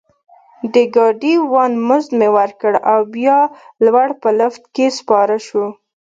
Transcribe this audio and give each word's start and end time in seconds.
د 0.73 0.75
ګاډي 0.95 1.35
وان 1.51 1.71
مزد 1.87 2.11
مې 2.19 2.29
ورکړ 2.37 2.73
او 2.91 2.99
بیا 3.15 3.39
لوړ 3.85 4.07
په 4.21 4.29
لفټ 4.39 4.63
کې 4.75 4.85
سپاره 4.99 5.37
شوو. 5.45 5.67